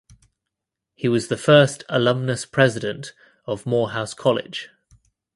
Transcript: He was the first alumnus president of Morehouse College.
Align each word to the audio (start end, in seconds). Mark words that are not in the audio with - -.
He 0.95 1.07
was 1.07 1.27
the 1.27 1.37
first 1.37 1.83
alumnus 1.87 2.43
president 2.47 3.13
of 3.45 3.67
Morehouse 3.67 4.15
College. 4.15 4.69